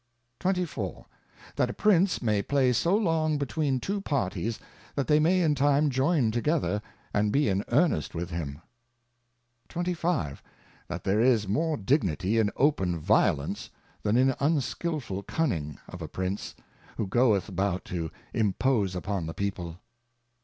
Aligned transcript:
24. 0.39 1.05
That 1.57 1.69
a 1.69 1.73
Prince 1.73 2.23
may 2.23 2.41
play 2.41 2.73
so 2.73 2.95
long 2.97 3.37
between 3.37 3.79
Two 3.79 4.01
Parties, 4.01 4.57
that 4.95 5.05
they 5.05 5.19
may 5.19 5.41
in 5.43 5.53
time 5.53 5.91
join 5.91 6.31
together, 6.31 6.81
and 7.13 7.31
be 7.31 7.47
in 7.47 7.63
earnest 7.71 8.15
with 8.15 8.31
him. 8.31 8.63
25. 9.69 10.41
That 10.87 11.03
there 11.03 11.21
is 11.21 11.47
more 11.47 11.77
Dignity 11.77 12.39
in 12.39 12.49
open 12.55 12.97
Violence, 12.97 13.69
than 14.01 14.17
in 14.17 14.29
the 14.29 14.43
unskilful 14.43 15.21
Cunning 15.21 15.77
of 15.87 16.01
a 16.01 16.07
Prince, 16.07 16.55
who 16.97 17.05
gpeth 17.07 17.47
about 17.49 17.85
to 17.85 18.09
Impose 18.33 18.95
upon 18.95 19.27
the 19.27 19.35
People. 19.35 19.77